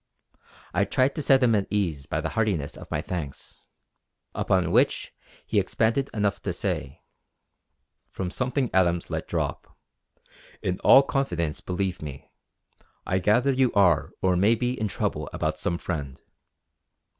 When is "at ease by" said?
1.53-2.21